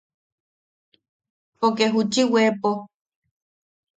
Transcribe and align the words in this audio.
Poke 1.59 1.85
juchi 1.93 2.21
weepo. 2.33 2.71